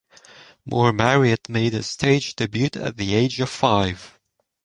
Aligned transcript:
Moore 0.65 0.91
Marriott 0.93 1.47
made 1.47 1.73
his 1.73 1.85
stage 1.85 2.35
debut 2.35 2.69
at 2.73 2.97
the 2.97 3.13
age 3.13 3.39
of 3.39 3.51
five. 3.51 4.17